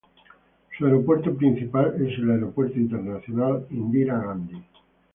[0.75, 4.63] Su aeropuerto principal es el Aeropuerto Internacional Indira Gandhi.